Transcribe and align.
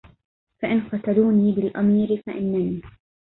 فإن 0.61 0.89
تقتلوني 0.91 1.51
بالأمير 1.51 2.21
فإنني 2.25 2.81